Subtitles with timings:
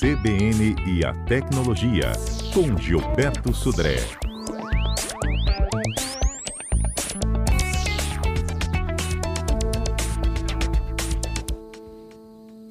[0.00, 2.10] CBN e a Tecnologia,
[2.52, 3.96] com Gilberto Sudré.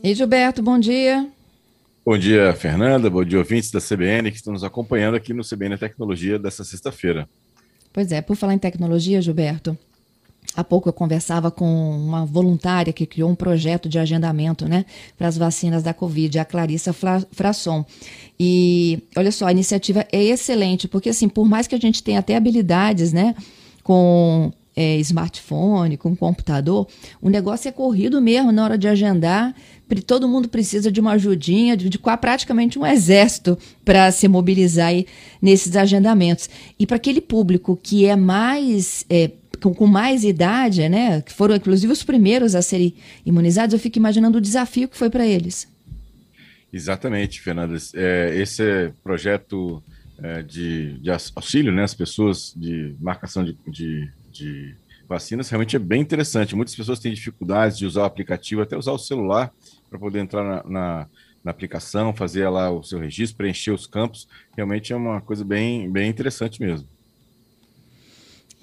[0.04, 1.30] Ei, Gilberto, bom dia.
[2.06, 3.10] Bom dia, Fernanda.
[3.10, 7.30] Bom dia, ouvintes da CBN que estão nos acompanhando aqui no CBN Tecnologia dessa sexta-feira.
[7.94, 9.78] Pois é, por falar em tecnologia, Gilberto,
[10.56, 14.86] Há pouco eu conversava com uma voluntária que criou um projeto de agendamento né,
[15.18, 17.84] para as vacinas da Covid, a Clarissa Frasson.
[18.40, 22.20] E olha só, a iniciativa é excelente, porque assim, por mais que a gente tenha
[22.20, 23.34] até habilidades né,
[23.82, 26.88] com é, smartphone, com computador,
[27.22, 29.56] o negócio é corrido mesmo na hora de agendar.
[30.08, 35.06] Todo mundo precisa de uma ajudinha, de, de praticamente um exército para se mobilizar aí
[35.40, 36.50] nesses agendamentos.
[36.80, 39.30] E para aquele público que é mais é,
[39.64, 42.94] com, com mais idade, né, que foram inclusive os primeiros a serem
[43.26, 45.72] imunizados, eu fico imaginando o desafio que foi para eles.
[46.72, 47.78] Exatamente, Fernanda.
[47.96, 49.82] É, esse projeto
[50.22, 54.76] é, de, de, auxílio, né, as pessoas de marcação de, de, de,
[55.08, 56.56] vacinas, realmente é bem interessante.
[56.56, 59.52] Muitas pessoas têm dificuldades de usar o aplicativo, até usar o celular
[59.90, 61.08] para poder entrar na, na,
[61.44, 64.28] na, aplicação, fazer lá o seu registro, preencher os campos.
[64.56, 66.88] Realmente é uma coisa bem, bem interessante mesmo.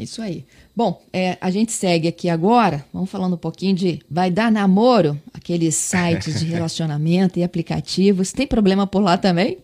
[0.02, 0.44] Isso aí.
[0.74, 5.20] Bom, é, a gente segue aqui agora, vamos falando um pouquinho de vai dar namoro,
[5.32, 8.32] aqueles sites de relacionamento e aplicativos.
[8.32, 9.58] Tem problema por lá também?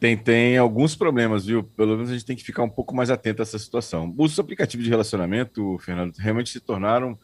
[0.00, 1.64] Tem, tem alguns problemas, viu?
[1.64, 4.14] Pelo menos a gente tem que ficar um pouco mais atento a essa situação.
[4.16, 7.18] Os aplicativos de relacionamento, Fernando, realmente se tornaram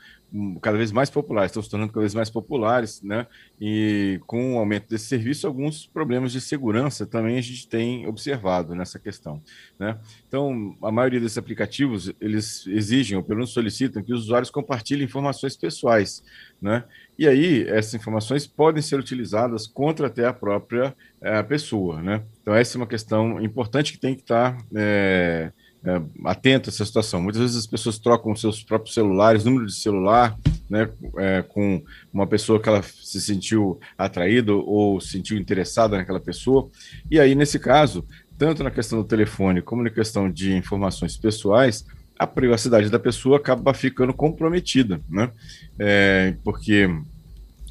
[0.60, 3.26] cada vez mais populares, estão se tornando cada vez mais populares, né?
[3.60, 8.74] E com o aumento desse serviço, alguns problemas de segurança também a gente tem observado
[8.74, 9.40] nessa questão,
[9.78, 9.98] né?
[10.26, 15.04] Então, a maioria desses aplicativos, eles exigem, ou pelo menos solicitam, que os usuários compartilhem
[15.04, 16.24] informações pessoais,
[16.60, 16.84] né?
[17.16, 22.24] E aí, essas informações podem ser utilizadas contra até a própria é, pessoa, né?
[22.42, 24.56] Então, essa é uma questão importante que tem que estar...
[24.74, 25.52] É,
[25.84, 27.20] é, atento a essa situação.
[27.20, 30.36] Muitas vezes as pessoas trocam seus próprios celulares, número de celular,
[30.68, 30.88] né,
[31.18, 31.82] é, com
[32.12, 36.68] uma pessoa que ela se sentiu atraída ou sentiu interessada naquela pessoa.
[37.10, 38.06] E aí, nesse caso,
[38.38, 41.84] tanto na questão do telefone como na questão de informações pessoais,
[42.18, 45.30] a privacidade da pessoa acaba ficando comprometida, né?
[45.78, 46.88] É, porque,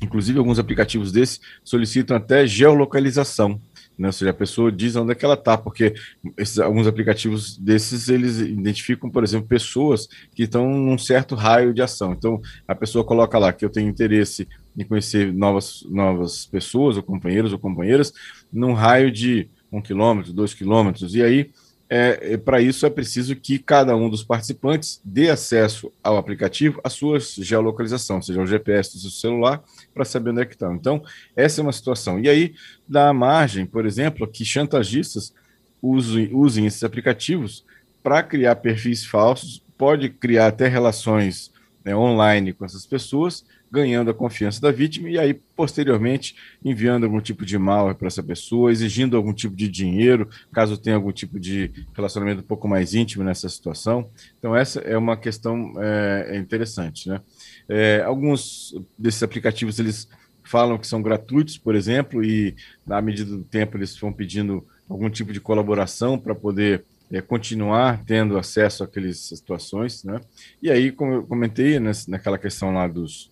[0.02, 3.60] inclusive, alguns aplicativos desses solicitam até geolocalização
[3.98, 4.08] né?
[4.08, 5.94] Ou seja, a pessoa diz onde é que ela está, porque
[6.38, 11.82] esses, alguns aplicativos desses, eles identificam, por exemplo, pessoas que estão num certo raio de
[11.82, 12.14] ação.
[12.14, 17.04] Então, a pessoa coloca lá que eu tenho interesse em conhecer novas, novas pessoas, ou
[17.04, 18.14] companheiros ou companheiras,
[18.52, 21.52] num raio de um quilômetro, dois quilômetros, e aí
[21.90, 26.82] é, é para isso é preciso que cada um dos participantes dê acesso ao aplicativo,
[26.84, 30.74] à sua geolocalização, seja, ao GPS do seu celular, para saber onde é que está.
[30.74, 31.04] Então,
[31.36, 32.20] essa é uma situação.
[32.20, 32.54] E aí,
[32.88, 35.34] dá margem, por exemplo, que chantagistas
[35.82, 37.66] usem, usem esses aplicativos
[38.02, 41.52] para criar perfis falsos, pode criar até relações
[41.84, 47.20] né, online com essas pessoas, ganhando a confiança da vítima e aí, posteriormente, enviando algum
[47.20, 51.40] tipo de mal para essa pessoa, exigindo algum tipo de dinheiro, caso tenha algum tipo
[51.40, 54.10] de relacionamento um pouco mais íntimo nessa situação.
[54.38, 57.10] Então, essa é uma questão é, interessante.
[57.10, 57.20] Né?
[57.68, 60.08] É, alguns desses aplicativos, eles
[60.44, 65.10] falam que são gratuitos, por exemplo, e na medida do tempo eles vão pedindo algum
[65.10, 70.20] tipo de colaboração para poder é, continuar tendo acesso àquelas situações, né?
[70.62, 73.32] E aí, como eu comentei nessa, naquela questão lá dos,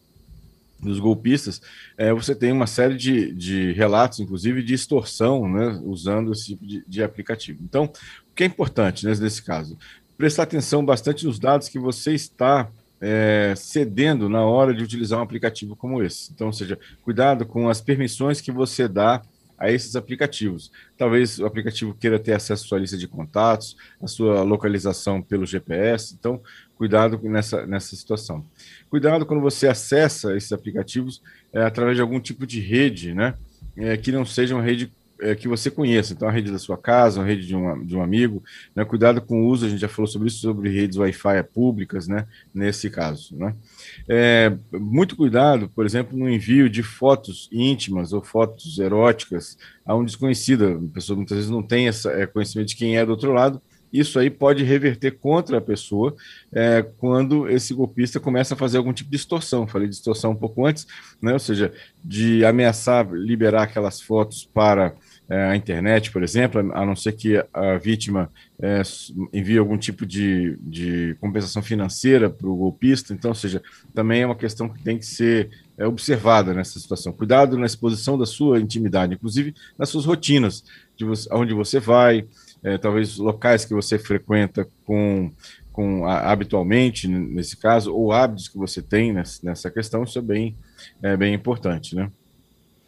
[0.80, 1.62] dos golpistas,
[1.98, 6.66] é, você tem uma série de, de relatos, inclusive, de extorsão, né, usando esse tipo
[6.66, 7.60] de, de aplicativo.
[7.64, 9.78] Então, o que é importante né, nesse caso?
[10.18, 12.70] Prestar atenção bastante nos dados que você está
[13.02, 16.32] é, cedendo na hora de utilizar um aplicativo como esse.
[16.32, 19.22] Então, seja, cuidado com as permissões que você dá
[19.62, 20.72] a esses aplicativos.
[20.98, 25.46] Talvez o aplicativo queira ter acesso à sua lista de contatos, a sua localização pelo
[25.46, 26.16] GPS.
[26.20, 26.42] Então,
[26.76, 28.44] cuidado nessa, nessa situação.
[28.90, 31.22] Cuidado quando você acessa esses aplicativos
[31.54, 33.36] é, através de algum tipo de rede, né?
[33.78, 36.14] É, que não seja uma rede é, que você conheça.
[36.14, 38.44] Então, a rede da sua casa, uma rede de um, de um amigo.
[38.76, 38.84] Né?
[38.84, 42.28] Cuidado com o uso, a gente já falou sobre isso, sobre redes Wi-Fi públicas, né?
[42.54, 43.36] nesse caso.
[43.38, 43.56] Né?
[44.10, 50.04] É, muito cuidado, por exemplo, no envio de fotos íntimas ou fotos eróticas a um
[50.04, 50.90] desconhecido.
[50.92, 53.62] A pessoa muitas vezes não tem esse é, conhecimento de quem é do outro lado
[53.92, 56.16] isso aí pode reverter contra a pessoa
[56.52, 59.68] é, quando esse golpista começa a fazer algum tipo de extorsão.
[59.68, 60.88] Falei de extorsão um pouco antes,
[61.22, 61.34] né?
[61.34, 64.94] ou seja, de ameaçar liberar aquelas fotos para
[65.34, 68.30] a internet, por exemplo, a não ser que a vítima
[68.62, 68.82] é,
[69.32, 73.14] envie algum tipo de, de compensação financeira para o golpista.
[73.14, 73.62] Então, ou seja,
[73.94, 77.14] também é uma questão que tem que ser é, observada nessa situação.
[77.14, 80.66] Cuidado na exposição da sua intimidade, inclusive nas suas rotinas,
[80.98, 82.26] de você, aonde você vai,
[82.62, 85.32] é, talvez locais que você frequenta com,
[85.72, 90.58] com habitualmente, nesse caso, ou hábitos que você tem nessa, nessa questão, isso é bem,
[91.02, 92.12] é bem importante, né?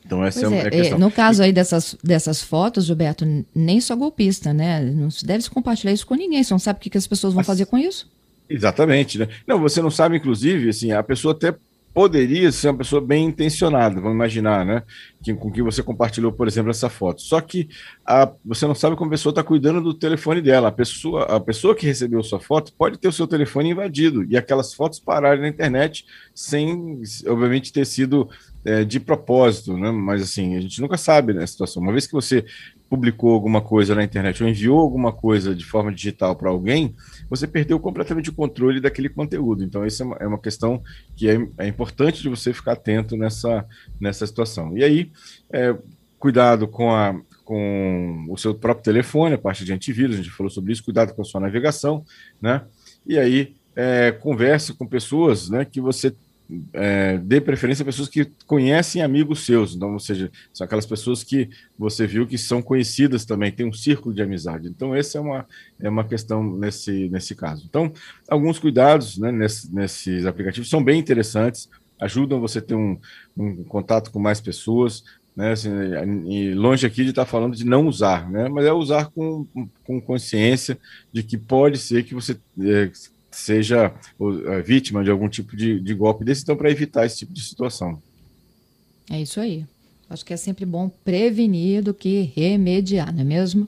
[0.06, 1.00] Então, essa é, é, a é, questão.
[1.00, 4.82] No caso aí dessas, dessas fotos, Gilberto, nem só golpista, né?
[4.82, 7.08] Não se deve se compartilhar isso com ninguém, você não sabe o que, que as
[7.08, 8.12] pessoas vão Mas, fazer com isso.
[8.50, 9.28] Exatamente, né?
[9.48, 11.56] Não, você não sabe, inclusive, assim, a pessoa até
[11.94, 14.84] poderia ser uma pessoa bem intencionada, vamos imaginar, né?
[15.24, 17.22] Que, com que você compartilhou, por exemplo, essa foto.
[17.22, 17.70] Só que
[18.06, 20.70] a, você não sabe como a pessoa está cuidando do telefone dela.
[20.70, 24.36] A pessoa, a pessoa que recebeu sua foto pode ter o seu telefone invadido e
[24.36, 28.28] aquelas fotos pararem na internet sem, obviamente, ter sido
[28.66, 29.92] é, de propósito, né?
[29.92, 31.84] Mas assim, a gente nunca sabe nessa situação.
[31.84, 32.46] Uma vez que você
[32.94, 36.96] publicou alguma coisa na internet ou enviou alguma coisa de forma digital para alguém,
[37.28, 39.64] você perdeu completamente o controle daquele conteúdo.
[39.64, 40.80] Então, isso é uma, é uma questão
[41.16, 43.66] que é, é, importante de você ficar atento nessa,
[44.00, 44.78] nessa situação.
[44.78, 45.12] E aí,
[45.52, 45.76] é,
[46.20, 50.52] cuidado com, a, com o seu próprio telefone, a parte de antivírus, a gente falou
[50.52, 52.06] sobre isso, cuidado com a sua navegação,
[52.40, 52.62] né?
[53.08, 56.14] E aí, é, converse com pessoas né, que você
[56.74, 61.24] é, dê preferência a pessoas que conhecem amigos seus, então, ou seja, são aquelas pessoas
[61.24, 64.68] que você viu que são conhecidas também, tem um círculo de amizade.
[64.68, 65.48] Então, essa é uma,
[65.80, 67.66] é uma questão nesse, nesse caso.
[67.68, 67.92] Então,
[68.28, 71.70] alguns cuidados né, nesse, nesses aplicativos são bem interessantes,
[72.00, 73.00] ajudam você a ter um,
[73.38, 75.04] um contato com mais pessoas,
[75.36, 79.48] né, assim, longe aqui de estar falando de não usar, né, mas é usar com,
[79.84, 80.78] com consciência
[81.12, 82.92] de que pode ser que você é,
[83.36, 83.94] seja
[84.66, 88.02] vítima de algum tipo de, de golpe desse, então, para evitar esse tipo de situação.
[89.10, 89.66] É isso aí.
[90.10, 93.68] Acho que é sempre bom prevenir do que remediar, não é mesmo?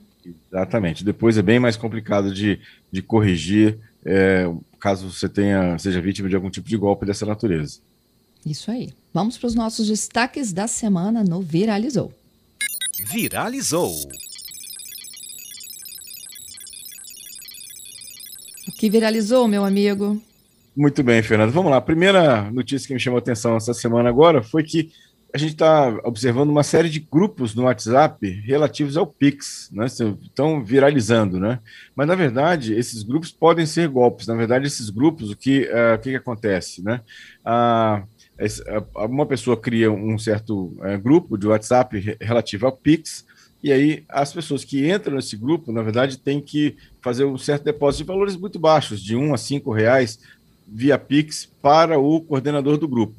[0.50, 1.04] Exatamente.
[1.04, 2.60] Depois é bem mais complicado de,
[2.90, 4.48] de corrigir é,
[4.78, 7.80] caso você tenha, seja vítima de algum tipo de golpe dessa natureza.
[8.44, 8.90] Isso aí.
[9.12, 12.12] Vamos para os nossos destaques da semana no Viralizou.
[13.04, 13.92] Viralizou.
[18.76, 20.20] Que viralizou, meu amigo.
[20.76, 21.52] Muito bem, Fernando.
[21.52, 21.78] Vamos lá.
[21.78, 24.90] A primeira notícia que me chamou a atenção essa semana agora foi que
[25.34, 29.86] a gente está observando uma série de grupos no WhatsApp relativos ao Pix, né?
[29.86, 31.58] Estão viralizando, né?
[31.94, 34.26] Mas na verdade esses grupos podem ser golpes.
[34.26, 37.00] Na verdade esses grupos, o que uh, o que, que, acontece, né?
[37.44, 38.06] Uh,
[38.94, 43.24] uma pessoa cria um certo uh, grupo de WhatsApp relativo ao Pix
[43.62, 47.64] e aí as pessoas que entram nesse grupo, na verdade, têm que fazer um certo
[47.64, 50.18] depósito de valores muito baixos, de um a cinco reais
[50.68, 53.14] via Pix para o coordenador do grupo.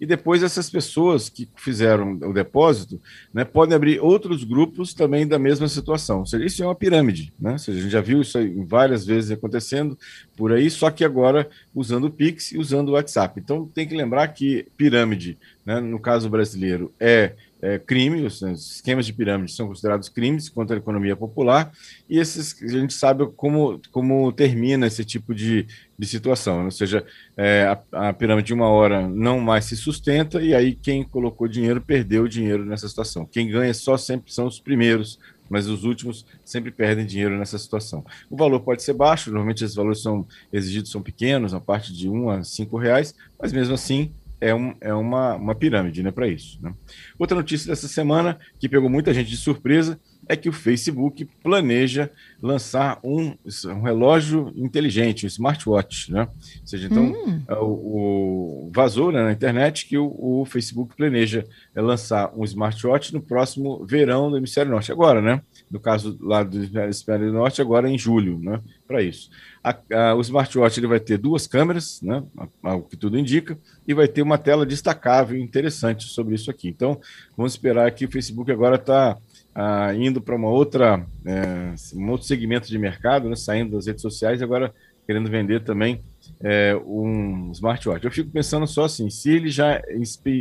[0.00, 3.00] E depois essas pessoas que fizeram o depósito
[3.34, 6.20] né, podem abrir outros grupos também da mesma situação.
[6.20, 7.32] Ou seja, isso é uma pirâmide.
[7.40, 7.52] Né?
[7.52, 9.98] Ou seja, a gente já viu isso várias vezes acontecendo
[10.36, 13.40] por aí, só que agora usando o Pix e usando o WhatsApp.
[13.40, 19.06] Então tem que lembrar que pirâmide, né, no caso brasileiro, é é, crime, os, esquemas
[19.06, 21.72] de pirâmide são considerados crimes contra a economia popular,
[22.10, 27.06] e esses, a gente sabe como, como termina esse tipo de, de situação, ou seja,
[27.36, 31.46] é, a, a, pirâmide de uma hora não mais se sustenta, e aí quem colocou
[31.46, 33.24] dinheiro perdeu dinheiro nessa situação.
[33.24, 38.04] Quem ganha só sempre são os primeiros, mas os últimos sempre perdem dinheiro nessa situação.
[38.28, 42.08] O valor pode ser baixo, normalmente esses valores são exigidos são pequenos, a parte de
[42.08, 44.10] um a cinco reais, mas mesmo assim
[44.42, 46.58] é, um, é uma, uma pirâmide né, para isso.
[46.60, 46.74] Né?
[47.16, 52.10] Outra notícia dessa semana, que pegou muita gente de surpresa, é que o Facebook planeja
[52.40, 53.34] lançar um,
[53.66, 56.28] um relógio inteligente, um smartwatch, né?
[56.60, 57.42] Ou seja, então, hum.
[57.48, 62.44] É, o, o, vazou né, na internet que o, o, Facebook planeja é, lançar um
[62.44, 65.42] smartwatch no próximo verão do Hemisfério Norte, agora, né?
[65.70, 68.60] No caso lá do Hemisfério Norte, agora em julho, né?
[68.86, 69.30] Para isso.
[69.62, 72.22] A, a, o smartwatch ele vai ter duas câmeras, né?
[72.62, 76.68] O que tudo indica, e vai ter uma tela destacável interessante sobre isso aqui.
[76.68, 77.00] Então,
[77.36, 79.16] vamos esperar que o Facebook agora está
[79.54, 84.02] ah, indo para uma outra, é, um outro segmento de mercado, né, saindo das redes
[84.02, 84.72] sociais e agora
[85.06, 86.02] querendo vender também
[86.40, 88.04] é, um smartwatch.
[88.04, 89.82] Eu fico pensando só assim, se ele já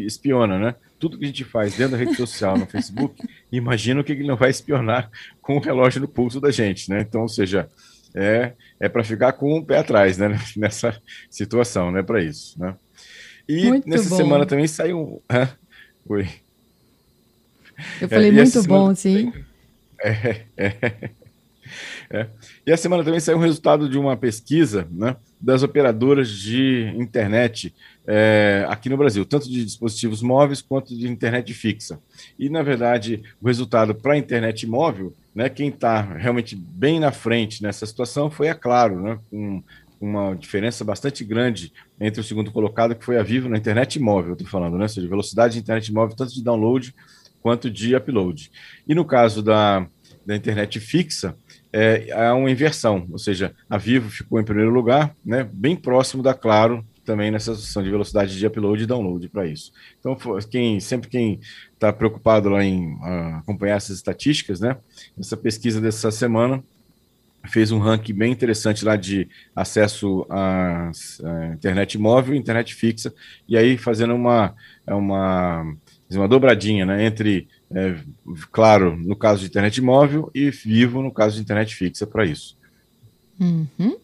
[0.06, 0.76] espiona, né?
[1.00, 3.16] Tudo que a gente faz dentro da rede social, no Facebook,
[3.52, 5.10] imagina o que ele não vai espionar
[5.42, 7.02] com o relógio no pulso da gente, né?
[7.02, 7.70] Então, ou seja,
[8.14, 10.40] é, é para ficar com o pé atrás, né?
[10.56, 11.00] Nessa
[11.30, 12.04] situação, né?
[12.04, 12.76] Para isso, né?
[13.50, 14.16] E Muito nessa bom.
[14.16, 15.22] semana também saiu.
[16.08, 16.30] Oi.
[18.00, 19.32] Eu falei é, muito bom, sim.
[20.04, 21.10] É, é,
[22.10, 22.28] é.
[22.66, 27.74] E a semana também saiu um resultado de uma pesquisa né, das operadoras de internet
[28.06, 32.00] é, aqui no Brasil, tanto de dispositivos móveis quanto de internet fixa.
[32.38, 37.12] E, na verdade, o resultado para a internet móvel, né, quem está realmente bem na
[37.12, 39.64] frente nessa situação foi a Claro, né, com
[40.02, 44.34] uma diferença bastante grande entre o segundo colocado, que foi a Vivo na internet móvel,
[44.34, 44.84] estou falando, né?
[44.84, 46.94] Ou seja, velocidade de internet móvel, tanto de download
[47.42, 48.52] quanto de upload.
[48.88, 49.86] E no caso da,
[50.26, 51.36] da internet fixa,
[51.74, 56.22] é, há uma inversão, ou seja, a Vivo ficou em primeiro lugar, né, bem próximo
[56.22, 59.72] da Claro também nessa situação de velocidade de upload e download para isso.
[60.00, 60.16] Então,
[60.50, 61.40] quem sempre quem
[61.74, 64.78] está preocupado lá em uh, acompanhar essas estatísticas, né,
[65.18, 66.64] essa pesquisa dessa semana
[67.50, 70.92] fez um ranking bem interessante lá de acesso à,
[71.24, 73.14] à internet móvel, internet fixa,
[73.48, 74.54] e aí fazendo uma
[74.88, 75.76] uma
[76.18, 77.96] uma dobradinha, né, entre é,
[78.52, 82.58] claro, no caso de internet móvel e vivo no caso de internet fixa para isso.
[83.40, 83.98] Uhum.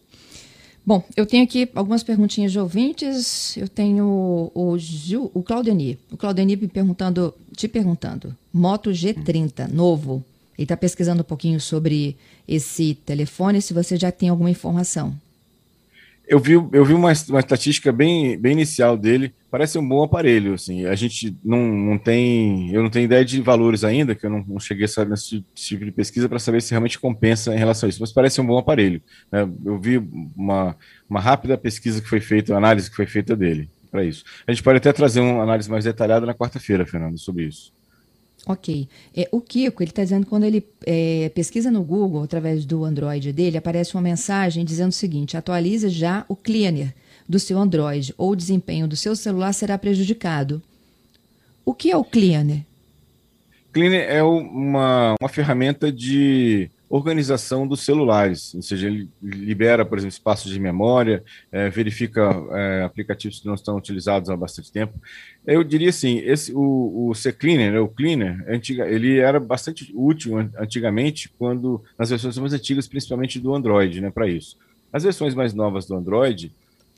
[0.88, 3.58] Bom, eu tenho aqui algumas perguntinhas de ouvintes.
[3.58, 6.00] Eu tenho o, Gil, o Claudeni.
[6.10, 10.24] O Claudeni me perguntando, te perguntando, Moto G30, novo.
[10.58, 12.16] Ele está pesquisando um pouquinho sobre
[12.48, 15.14] esse telefone, se você já tem alguma informação.
[16.28, 19.34] Eu vi, eu vi uma, uma estatística bem, bem inicial dele.
[19.50, 20.54] Parece um bom aparelho.
[20.54, 22.72] Assim, a gente não, não tem.
[22.74, 25.86] Eu não tenho ideia de valores ainda, que eu não, não cheguei a nesse tipo
[25.86, 28.02] de pesquisa para saber se realmente compensa em relação a isso.
[28.02, 29.02] Mas parece um bom aparelho.
[29.32, 29.48] Né?
[29.66, 29.98] Eu vi
[30.36, 30.76] uma,
[31.10, 34.24] uma rápida pesquisa que foi feita, uma análise que foi feita dele para isso.
[34.46, 37.72] A gente pode até trazer uma análise mais detalhada na quarta-feira, Fernando, sobre isso.
[38.46, 38.88] Ok.
[39.16, 42.86] É, o Kiko, ele está dizendo que quando ele é, pesquisa no Google, através do
[42.86, 46.94] Android dele, aparece uma mensagem dizendo o seguinte: atualize já o cleaner
[47.28, 50.62] do seu Android ou o desempenho do seu celular será prejudicado.
[51.66, 52.62] O que é o cleaner?
[53.74, 60.14] Cleaner é uma, uma ferramenta de organização dos celulares, ou seja, ele libera, por exemplo,
[60.14, 64.94] espaços de memória, é, verifica é, aplicativos que não estão utilizados há bastante tempo.
[65.46, 70.38] Eu diria assim, esse, o, o C-Cleaner, né, o Cleaner, antiga, ele era bastante útil
[70.58, 74.58] antigamente, quando nas versões mais antigas, principalmente do Android, né, para isso.
[74.92, 76.54] As versões mais novas do Android,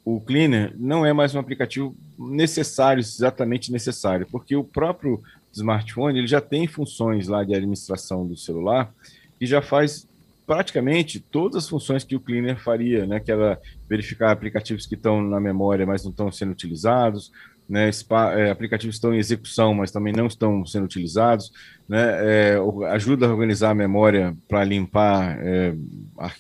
[0.06, 6.28] o Cleaner não é mais um aplicativo necessário, exatamente necessário, porque o próprio smartphone ele
[6.28, 8.94] já tem funções lá de administração do celular
[9.40, 10.08] e já faz
[10.46, 13.20] praticamente todas as funções que o cleaner faria, né?
[13.20, 17.32] Que era verificar aplicativos que estão na memória, mas não estão sendo utilizados,
[17.70, 17.92] né?
[17.92, 21.54] Spa, é, aplicativos estão em execução, mas também não estão sendo utilizados,
[21.88, 22.00] né?
[22.00, 22.58] É,
[22.90, 25.76] ajuda a organizar a memória para limpar é,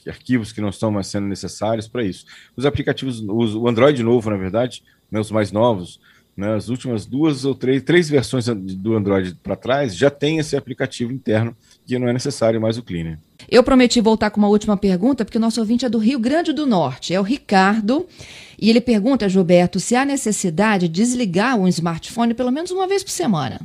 [0.07, 2.25] arquivos que não estão mais sendo necessários para isso.
[2.57, 5.99] Os aplicativos, os, o Android novo, na verdade, né, os mais novos,
[6.39, 10.55] né, as últimas duas ou três, três versões do Android para trás já tem esse
[10.55, 11.55] aplicativo interno
[11.85, 13.19] que não é necessário mais o Cleaner.
[13.49, 16.53] Eu prometi voltar com uma última pergunta, porque o nosso ouvinte é do Rio Grande
[16.53, 18.07] do Norte, é o Ricardo,
[18.57, 23.03] e ele pergunta, Gilberto, se há necessidade de desligar um smartphone pelo menos uma vez
[23.03, 23.59] por semana.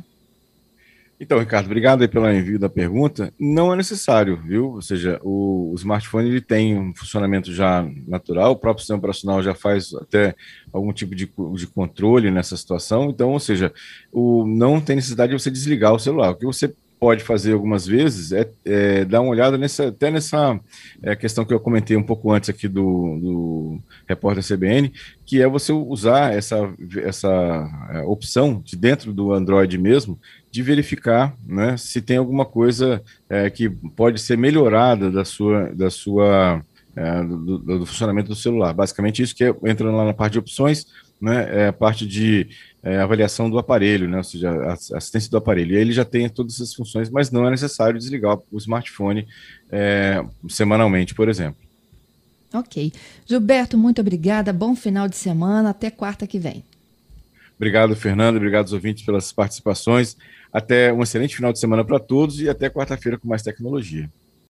[1.17, 3.33] Então, Ricardo, obrigado aí pelo envio da pergunta.
[3.39, 4.71] Não é necessário, viu?
[4.73, 9.41] Ou seja, o, o, smartphone ele tem um funcionamento já natural, o próprio sistema operacional
[9.41, 10.35] já faz até
[10.73, 13.09] algum tipo de, de controle nessa situação.
[13.09, 13.73] Então, ou seja,
[14.11, 16.31] o, não tem necessidade de você desligar o celular.
[16.31, 20.59] O que você pode fazer algumas vezes é, é, dar uma olhada nessa, até nessa
[21.03, 24.91] é, questão que eu comentei um pouco antes aqui do, do repórter CBN,
[25.25, 30.19] que é você usar essa, essa é, opção de dentro do Android mesmo
[30.55, 35.89] de verificar né, se tem alguma coisa é, que pode ser melhorada da sua, da
[35.89, 36.63] sua
[36.95, 38.71] é, do, do, funcionamento do celular.
[38.71, 40.85] Basicamente isso que é, entra lá na parte de opções,
[41.19, 42.47] né, é a parte de
[42.81, 45.73] é, avaliação do aparelho, né, ou seja, a assistência do aparelho.
[45.73, 49.27] E aí ele já tem todas essas funções, mas não é necessário desligar o smartphone
[49.69, 51.59] é, semanalmente, por exemplo.
[52.53, 52.93] Ok.
[53.25, 54.53] Gilberto, muito obrigada.
[54.53, 55.71] Bom final de semana.
[55.71, 56.63] Até quarta que vem.
[57.55, 58.35] Obrigado, Fernando.
[58.37, 60.17] Obrigado aos ouvintes pelas participações.
[60.51, 64.09] Até um excelente final de semana para todos e até quarta-feira com mais tecnologia.